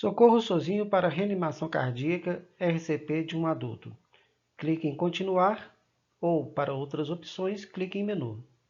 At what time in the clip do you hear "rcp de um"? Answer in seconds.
2.58-3.46